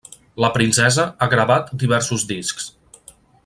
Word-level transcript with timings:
La 0.43 0.49
princesa 0.55 1.05
ha 1.19 1.27
gravat 1.35 1.69
diversos 1.85 2.27
discs. 2.33 2.67